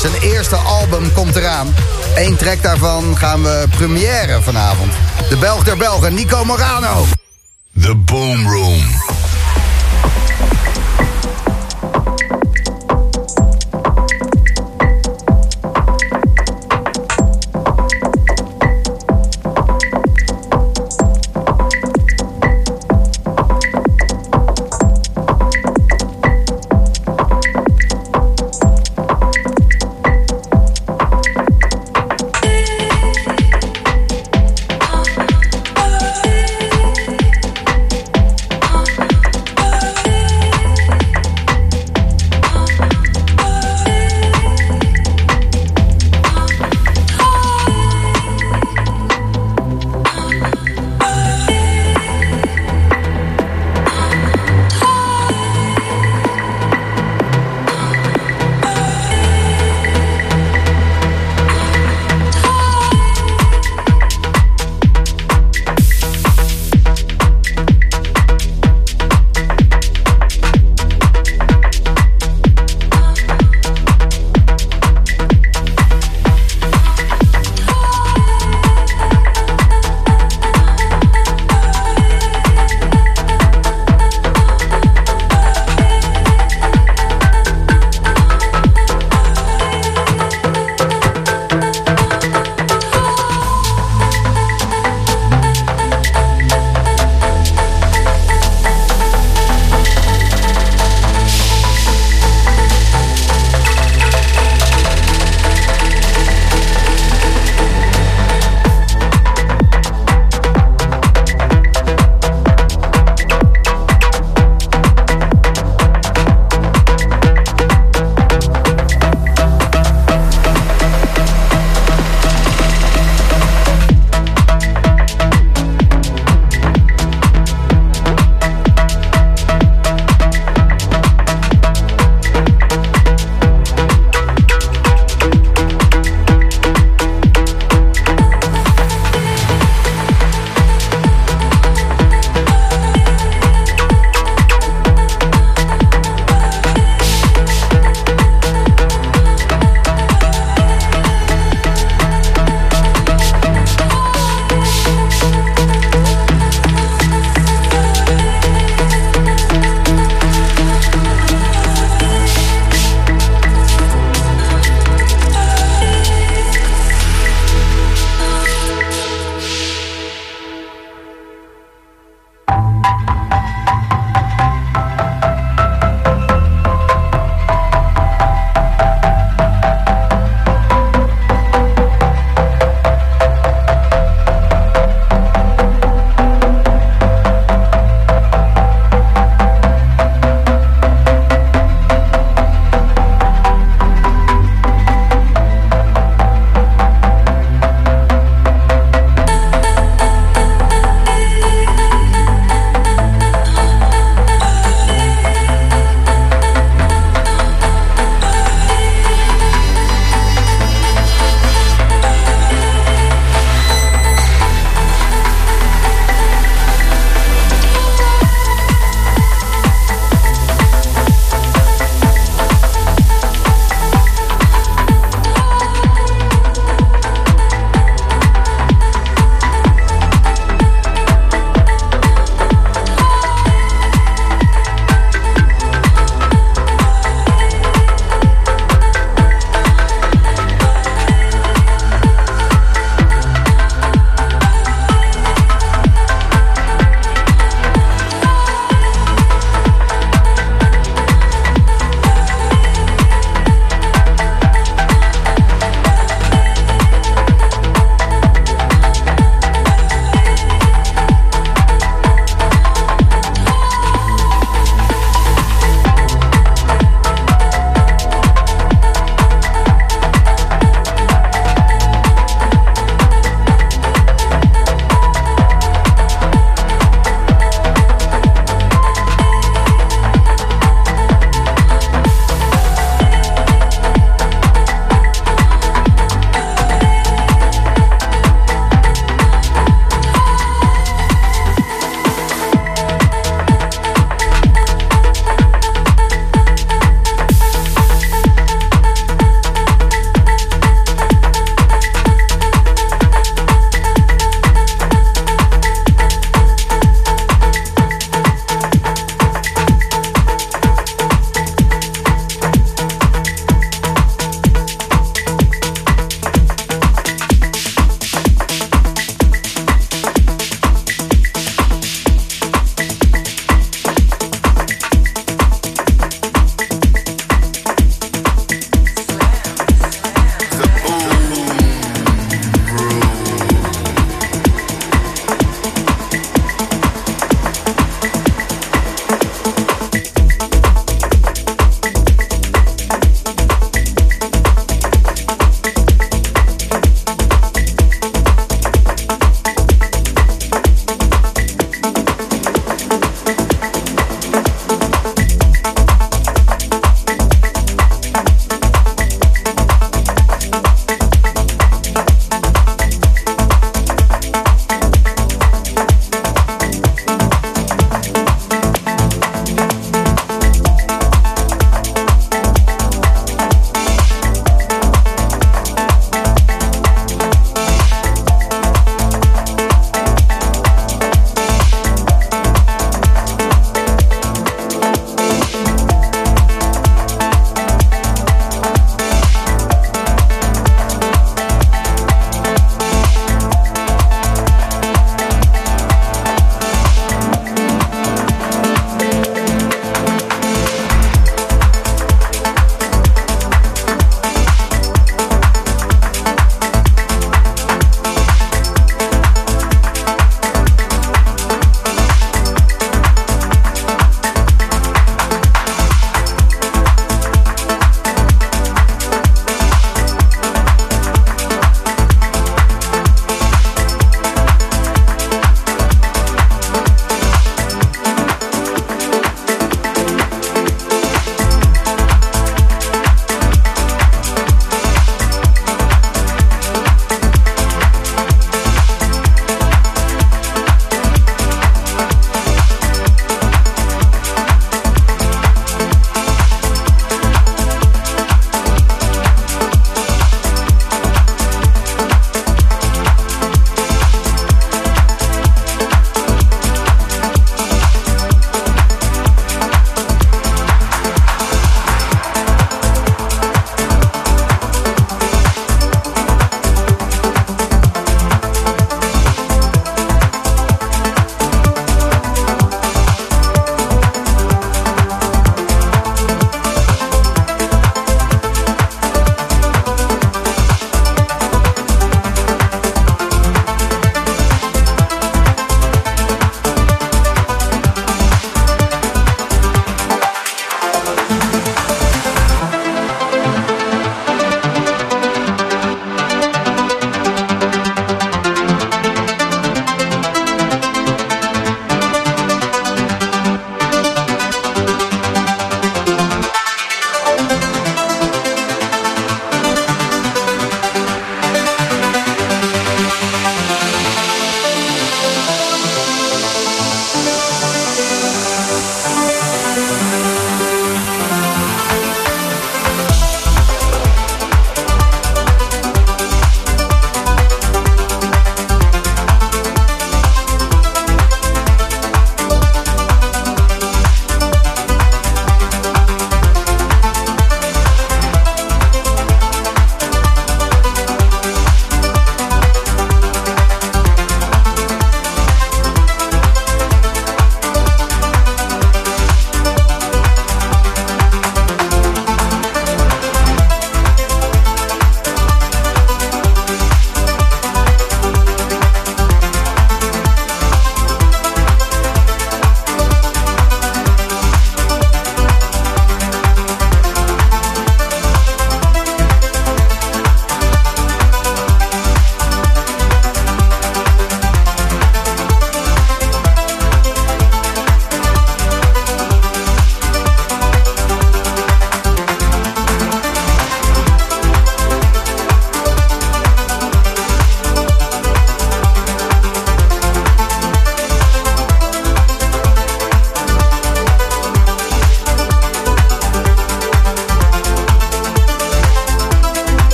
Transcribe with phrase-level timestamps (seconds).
[0.00, 1.74] Zijn eerste album komt eraan.
[2.14, 4.92] Eén track daarvan gaan we première vanavond.
[5.28, 7.04] De Belg der Belgen, Nico Morano.
[7.80, 8.82] The Boom Room.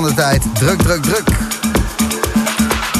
[0.00, 1.28] Van de tijd druk, druk, druk.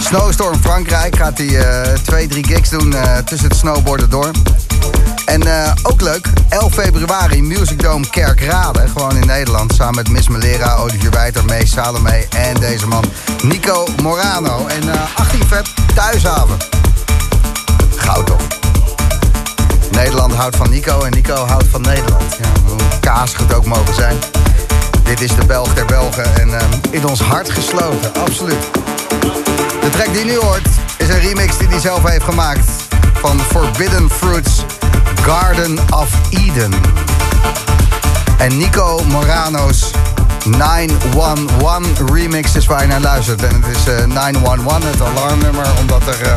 [0.00, 4.30] Snowstorm Frankrijk gaat hij uh, twee, drie gigs doen uh, tussen het snowboarden door.
[5.24, 9.74] En uh, ook leuk, 11 februari Music Dome Kerkrade, gewoon in Nederland.
[9.74, 13.04] Samen met Miss Melera, Olivier Wijter, Mees Salome en deze man
[13.42, 14.66] Nico Morano.
[14.66, 14.82] En
[15.14, 16.56] 18 vet, thuishaven.
[17.96, 18.42] Goud toch?
[19.90, 22.36] Nederland houdt van Nico en Nico houdt van Nederland.
[22.40, 24.16] Ja, hoe kaas het ook mogen zijn.
[25.10, 26.56] Dit is de Belg der Belgen en uh,
[26.90, 28.70] in ons hart gesloten, absoluut.
[29.80, 32.70] De track die nu hoort is een remix die hij zelf heeft gemaakt
[33.12, 34.64] van Forbidden Fruits
[35.22, 36.72] Garden of Eden.
[38.38, 39.90] En Nico Morano's
[40.44, 43.42] 911 remix is waar je naar luistert.
[43.42, 46.32] En het is uh, 911, het alarmnummer, omdat er uh,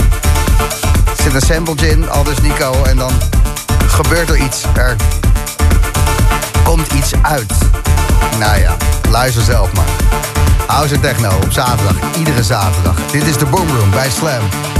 [1.24, 2.84] zit een sample in, al dus Nico.
[2.84, 3.12] En dan
[3.88, 4.64] gebeurt er iets.
[4.76, 4.96] Er
[6.64, 7.54] komt iets uit.
[8.40, 8.78] Nou ja,
[9.10, 9.86] luister zelf maar.
[10.68, 12.96] House Techno op zaterdag, iedere zaterdag.
[13.12, 14.73] Dit is de Boom Room bij Slam.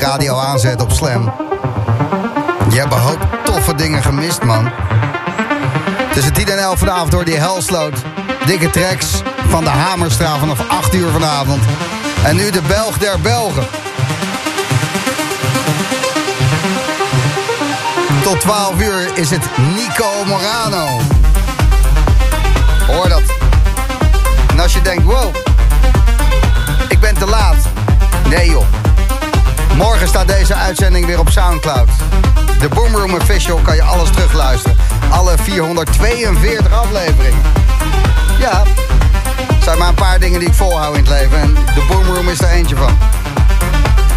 [0.00, 1.32] Radio aanzet op Slam.
[2.70, 4.70] Je hebt een toffe dingen gemist, man.
[6.12, 7.94] Tussen 10 en 11 vanavond door die Helsloot.
[8.46, 11.62] Dikke tracks van de Hamerstraat vanaf 8 uur vanavond.
[12.24, 13.66] En nu de Belg der Belgen.
[18.22, 19.42] Tot 12 uur is het
[19.74, 20.86] Nico Morano.
[22.86, 23.22] Hoor dat.
[24.50, 25.34] En als je denkt, wow,
[26.88, 27.56] ik ben te laat.
[28.28, 28.77] Nee joh.
[29.78, 31.88] Morgen staat deze uitzending weer op Soundcloud.
[32.60, 34.76] De Boomroom Official kan je alles terugluisteren.
[35.10, 37.42] Alle 442 afleveringen.
[38.38, 38.62] Ja,
[39.48, 41.38] er zijn maar een paar dingen die ik volhoud in het leven.
[41.38, 42.98] En de Boomroom is er eentje van.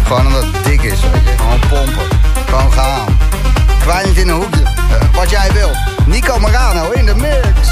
[0.06, 1.34] Gewoon omdat het dik is, weet je.
[1.36, 2.18] Gewoon pompen.
[2.48, 3.18] Gewoon gaan.
[3.80, 4.62] Kwijnend in een hoekje.
[4.62, 5.70] Uh, wat jij wil.
[6.06, 7.71] Nico Morano in de mix.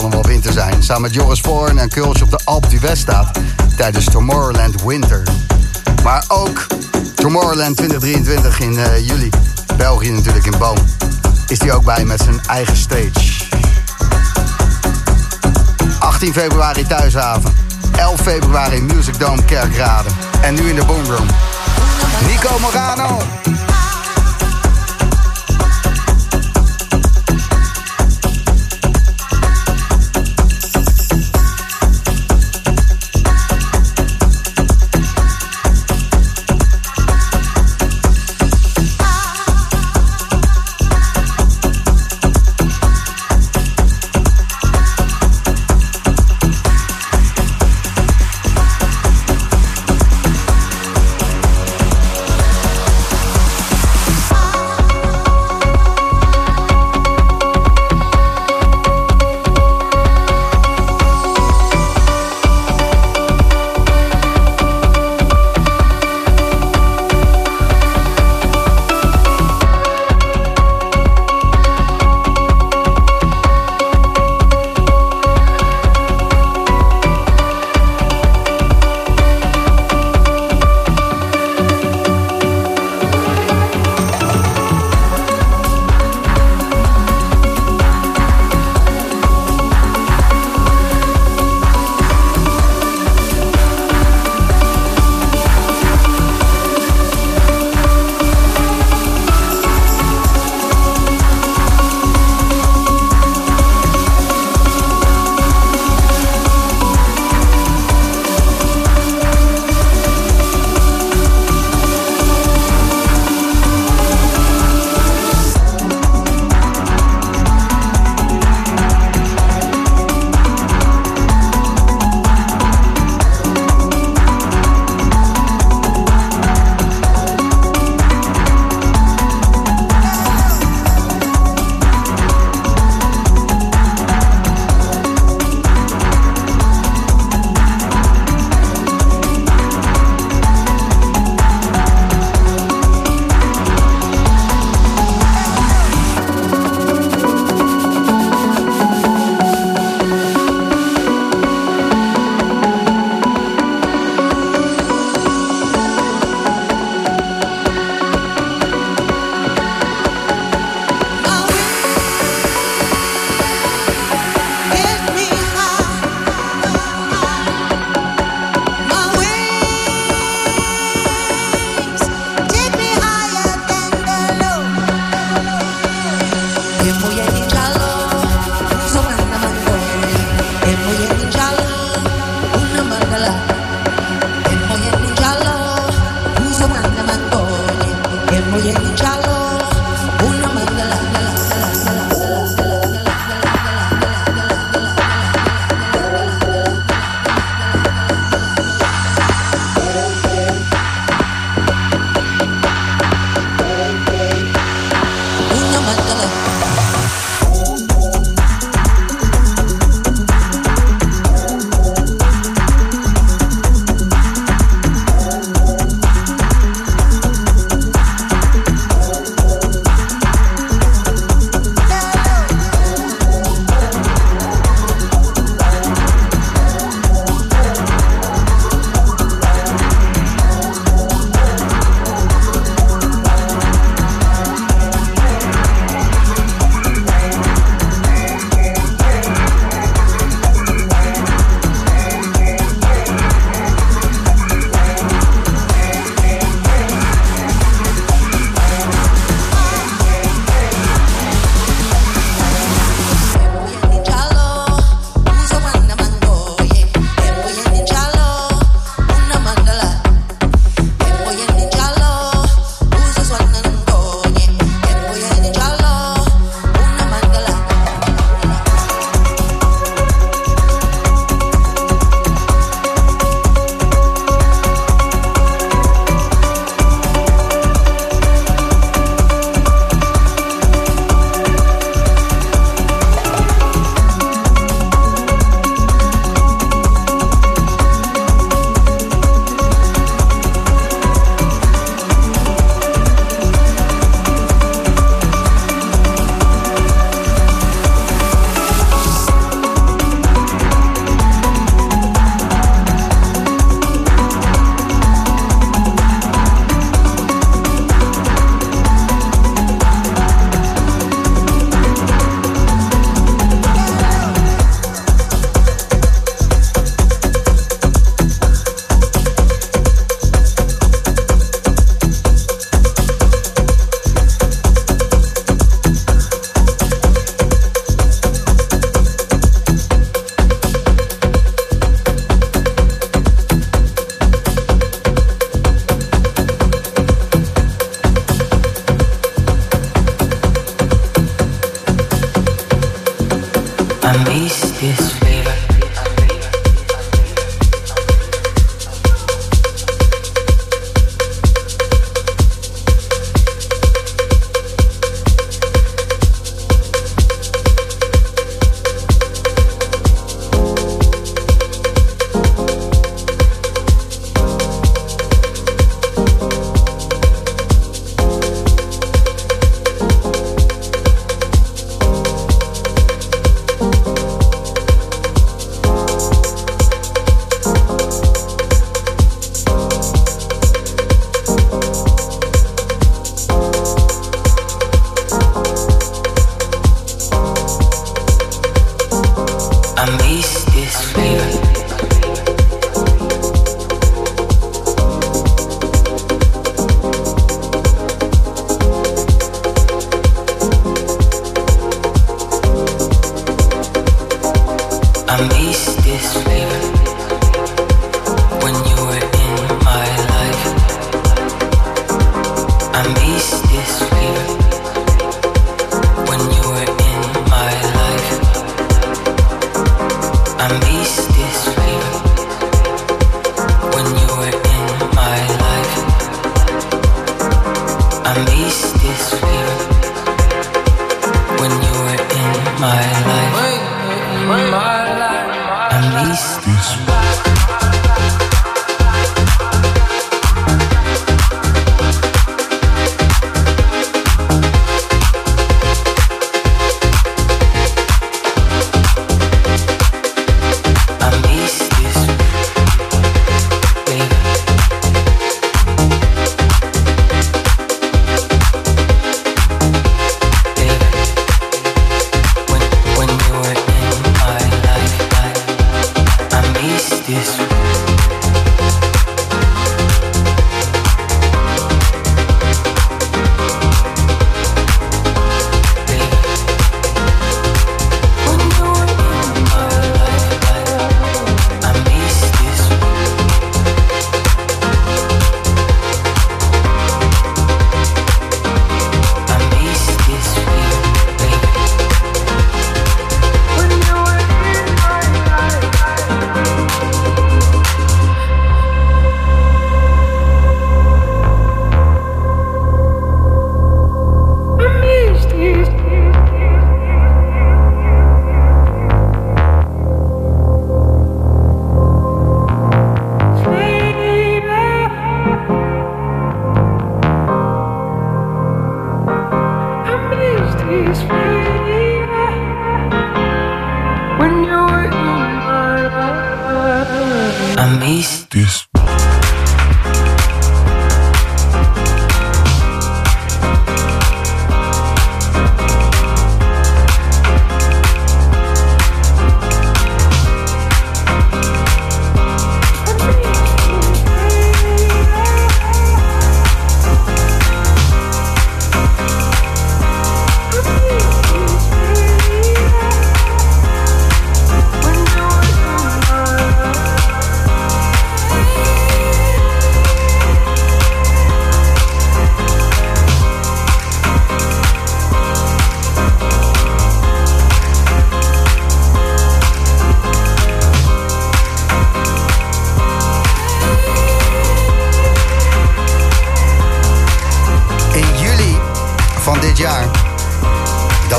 [0.00, 0.82] Zal nog wel winter zijn...
[0.82, 3.38] samen met Joris Voorn en Kultje op de Alp du West staat...
[3.76, 5.22] tijdens Tomorrowland Winter.
[6.02, 6.66] Maar ook
[7.14, 9.30] Tomorrowland 2023 in uh, juli.
[9.76, 10.76] België natuurlijk in Boom.
[11.46, 13.44] Is hij ook bij met zijn eigen stage.
[15.98, 17.52] 18 februari Thuishaven.
[17.96, 20.08] 11 februari Music Dome Kerkrade.
[20.40, 21.26] En nu in de Boomroom.
[22.26, 23.43] Nico Morano.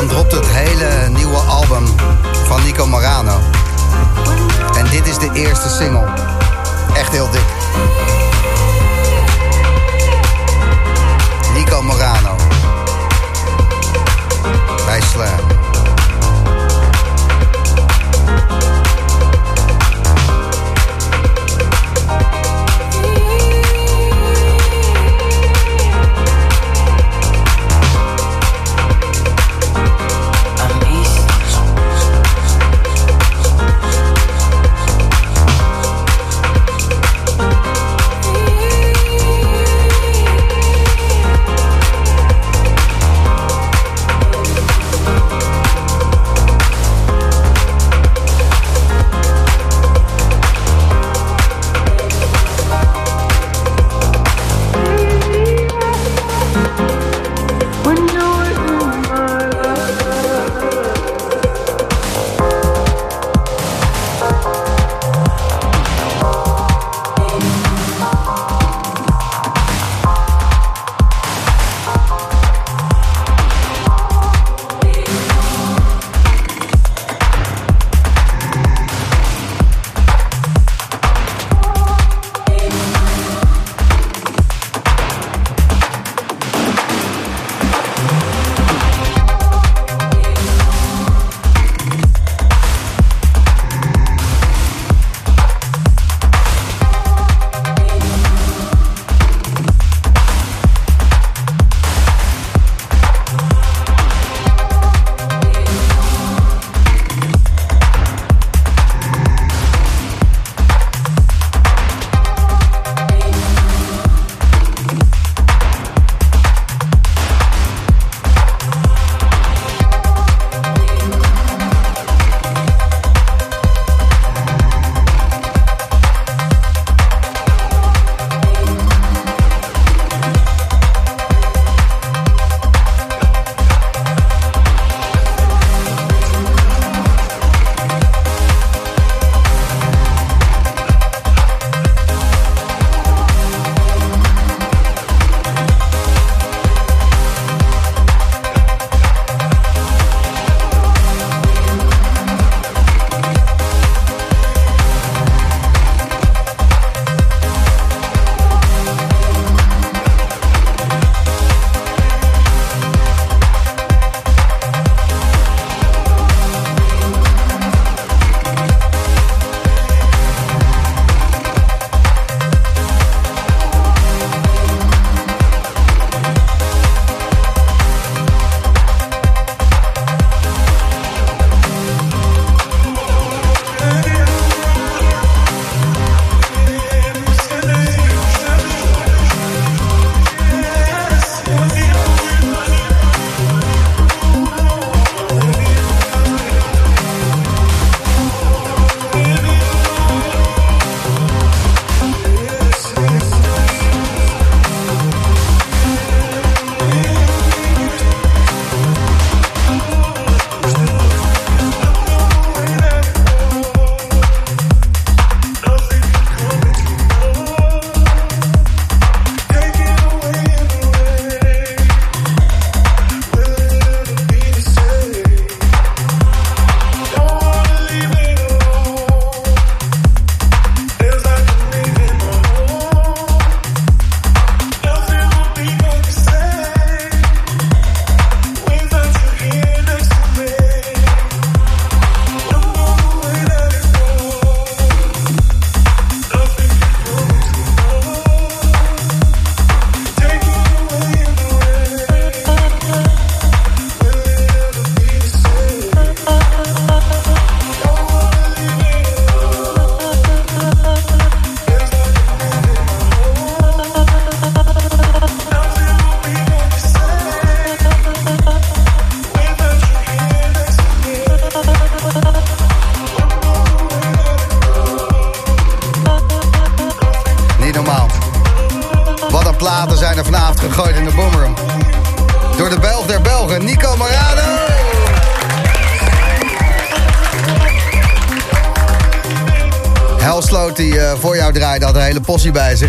[0.08, 1.86] dan dropt het hele nieuwe album
[2.48, 3.40] van Nico Morano.
[4.78, 6.08] En dit is de eerste single.
[6.94, 7.46] Echt heel dik.
[11.54, 12.36] Nico Morano.
[14.86, 15.55] Bij Slam.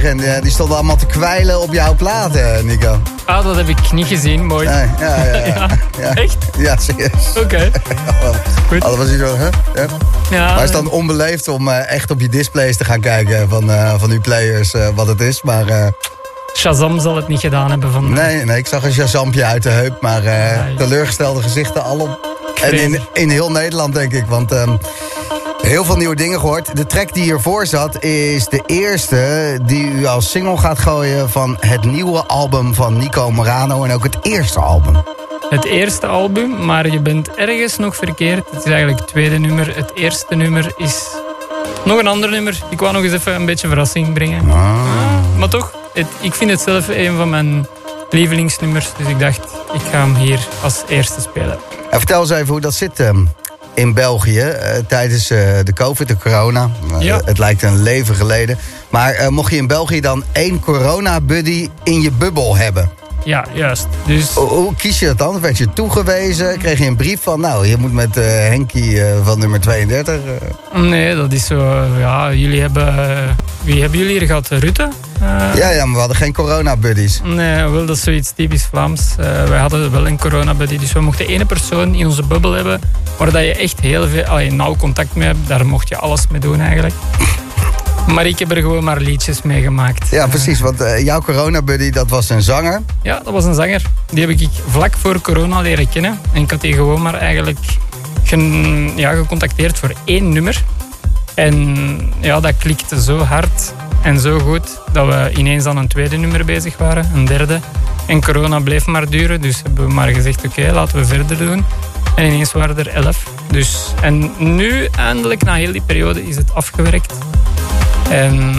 [0.07, 3.01] En uh, die stonden allemaal te kwijlen op jouw platen, Nico.
[3.25, 4.47] Ah, dat heb ik niet gezien.
[4.47, 4.69] Mooi.
[4.69, 5.69] Nee, ja, ja, ja.
[6.01, 6.15] ja.
[6.15, 6.37] Echt?
[6.59, 7.29] Ja, serieus.
[7.29, 7.41] Oké.
[7.41, 7.73] Okay.
[8.69, 8.83] Goed.
[8.83, 9.11] Was?
[9.11, 9.27] Ja.
[10.31, 10.47] ja.
[10.47, 13.71] Maar het is dan onbeleefd om uh, echt op je displays te gaan kijken van,
[13.99, 15.43] van uw players wat het is.
[15.43, 15.93] Maar...
[16.57, 18.13] Shazam zal het niet gedaan hebben van.
[18.13, 20.01] Nee, nee, ik zag een Shazampje uit de heup.
[20.01, 20.23] Maar
[20.77, 22.37] teleurgestelde gezichten al op.
[22.63, 24.27] En in, in heel Nederland, denk ik.
[24.27, 24.53] Want...
[24.53, 24.79] Um,
[25.67, 26.77] Heel veel nieuwe dingen gehoord.
[26.77, 31.31] De track die hiervoor zat is de eerste die u als single gaat gooien...
[31.31, 34.97] van het nieuwe album van Nico Morano en ook het eerste album.
[35.51, 38.51] Het eerste album, maar je bent ergens nog verkeerd.
[38.51, 39.77] Het is eigenlijk het tweede nummer.
[39.77, 41.07] Het eerste nummer is
[41.85, 42.63] nog een ander nummer.
[42.71, 44.51] Ik wou nog eens even een beetje verrassing brengen.
[44.51, 44.75] Ah.
[45.37, 47.67] Maar toch, het, ik vind het zelf een van mijn
[48.11, 48.91] lievelingsnummers.
[48.97, 49.41] Dus ik dacht,
[49.73, 51.59] ik ga hem hier als eerste spelen.
[51.91, 53.01] En vertel eens even hoe dat zit...
[53.01, 53.29] Um
[53.77, 56.71] in België uh, tijdens uh, de COVID, de corona.
[56.93, 57.21] Uh, ja.
[57.25, 58.59] Het lijkt een leven geleden.
[58.91, 62.91] Maar mocht je in België dan één corona-buddy in je bubbel hebben?
[63.27, 63.87] Ja, juist.
[64.07, 64.35] Dus...
[64.35, 65.41] Hoe, hoe kies je dat dan?
[65.41, 66.59] Werd je toegewezen?
[66.59, 70.21] Kreeg je een brief van, nou, je moet met Henkie van nummer 32?
[70.75, 72.95] Nee, dat is zo, ja, jullie hebben...
[73.63, 74.49] wie hebben jullie hier gehad?
[74.49, 74.89] Rutte?
[75.55, 77.21] ja, ja, maar we hadden geen corona-buddies.
[77.25, 79.15] Nee, wel, dat is zoiets typisch Vlaams.
[79.49, 82.81] wij hadden wel een corona-buddy, dus we mochten één persoon in onze bubbel hebben
[83.17, 85.49] waar dat je echt heel veel, allee, nauw contact mee hebt.
[85.49, 86.95] Daar mocht je alles mee doen eigenlijk.
[88.07, 90.11] Maar ik heb er gewoon maar liedjes mee gemaakt.
[90.11, 90.61] Ja, precies.
[90.61, 92.83] Want uh, jouw corona-buddy, dat was een zanger.
[93.03, 93.83] Ja, dat was een zanger.
[94.11, 96.21] Die heb ik vlak voor corona leren kennen.
[96.33, 97.59] En ik had die gewoon maar eigenlijk
[98.23, 100.65] gen, ja, gecontacteerd voor één nummer.
[101.35, 106.17] En ja, dat klikte zo hard en zo goed dat we ineens aan een tweede
[106.17, 107.61] nummer bezig waren, een derde.
[108.07, 111.65] En corona bleef maar duren, dus hebben we maar gezegd: oké, laten we verder doen.
[112.17, 113.27] En ineens waren er elf.
[113.51, 117.15] Dus, en nu, eindelijk, na heel die periode, is het afgewerkt.
[118.11, 118.55] En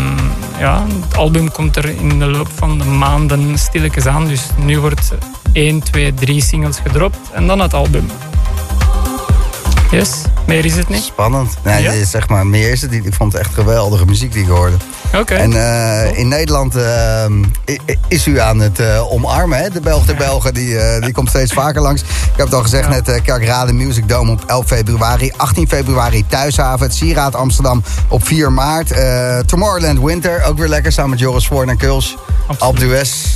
[0.59, 4.27] ja, het album komt er in de loop van de maanden stilletjes aan.
[4.27, 5.11] Dus nu wordt
[5.53, 8.09] 1, 2, 3 singles gedropt en dan het album.
[9.91, 11.03] Yes, meer is het niet.
[11.03, 11.57] Spannend.
[11.63, 12.05] Nee, ja?
[12.05, 13.05] zeg maar, meer is het niet.
[13.05, 14.75] Ik vond het echt geweldige muziek die ik hoorde.
[15.15, 15.33] Oké.
[15.33, 17.25] En uh, in Nederland uh,
[18.07, 19.69] is u aan het uh, omarmen, hè?
[19.69, 22.01] De Belg de Belgen, die, die komt steeds vaker langs.
[22.01, 22.89] Ik heb het al gezegd, ja.
[22.89, 25.31] net Kerkrade Music Dome op 11 februari.
[25.37, 28.93] 18 februari Thuishaven, het Sieraad Amsterdam op 4 maart.
[29.47, 32.17] Tomorrowland Winter, ook weer lekker, samen met Joris Voorn en Kuls.
[32.57, 32.77] Alp.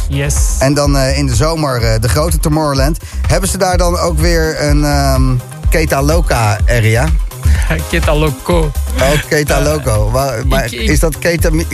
[0.08, 0.36] Yes.
[0.60, 2.98] En dan in de zomer de grote Tomorrowland.
[3.28, 4.84] Hebben ze daar dan ook weer een...
[4.84, 5.42] Um,
[5.72, 7.31] Keta Loca area.
[7.90, 8.72] Keta Loco.
[9.00, 10.10] Oh, Keta Loco.
[10.10, 11.20] Maar, maar is dat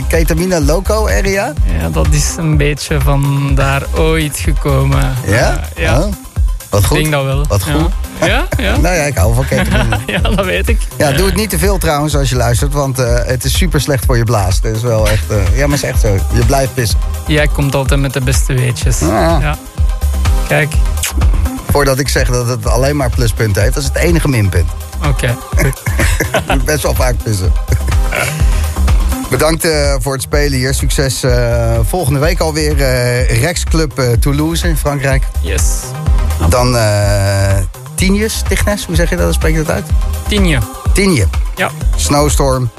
[0.08, 1.52] Ketamine Loco area?
[1.78, 5.14] Ja, dat is een beetje van daar ooit gekomen.
[5.26, 5.50] Ja?
[5.76, 6.00] Uh, ja.
[6.00, 6.12] Oh,
[6.70, 6.96] wat goed.
[6.96, 7.44] Ik denk dat wel.
[7.46, 7.90] Wat goed.
[8.20, 8.46] Ja?
[8.58, 8.76] Ja?
[8.84, 9.98] nou ja, ik hou van ketamine.
[10.12, 10.78] ja, dat weet ik.
[10.96, 13.80] Ja, doe het niet te veel trouwens als je luistert, want uh, het is super
[13.80, 14.58] slecht voor je blaas.
[14.62, 16.14] Het is wel echt, uh, ja, maar het is echt zo.
[16.32, 16.98] Je blijft pissen.
[17.26, 18.98] Jij komt altijd met de beste weetjes.
[18.98, 19.38] Ja.
[19.40, 19.56] ja.
[20.48, 20.72] Kijk.
[21.70, 24.70] Voordat ik zeg dat het alleen maar pluspunten heeft, dat is het enige minpunt.
[25.06, 25.72] Oké, okay,
[26.64, 27.52] best wel vaak pissen.
[29.30, 30.74] Bedankt uh, voor het spelen hier.
[30.74, 32.76] Succes uh, volgende week alweer.
[32.76, 35.24] Uh, Rex Club Toulouse in Frankrijk.
[35.40, 35.62] Yes.
[36.48, 36.76] Dan
[37.94, 39.34] Tienjes, Tignes, hoe zeg je dat?
[39.34, 39.86] Spreek je dat uit?
[40.28, 40.58] Tienje.
[40.92, 41.26] Tienje.
[41.56, 41.70] Ja.
[41.96, 42.70] Snowstorm.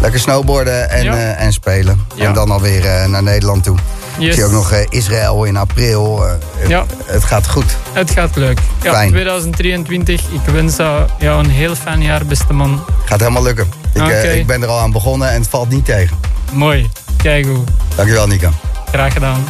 [0.00, 1.34] Lekker snowboarden en, ja.
[1.34, 2.06] en spelen.
[2.14, 2.26] Ja.
[2.26, 3.76] En dan alweer naar Nederland toe.
[4.18, 4.28] Yes.
[4.28, 6.26] Ik zie ook nog uh, Israël in april.
[6.26, 6.86] Uh, ja.
[7.04, 7.76] Het, gaat goed.
[7.92, 8.58] Het gaat leuk.
[8.82, 9.08] Ja, Fijn.
[9.10, 10.20] 2023.
[10.20, 10.76] Ik wens
[11.18, 12.84] jou een heel fijn jaar, beste man.
[13.04, 13.68] Gaat helemaal lukken.
[13.92, 14.24] Ik, okay.
[14.24, 16.16] uh, ik ben er al aan begonnen en het valt niet tegen.
[16.52, 16.90] Mooi.
[17.16, 17.64] Kijk hoe.
[17.96, 18.50] Dankjewel, Nico.
[18.90, 19.46] Graag gedaan.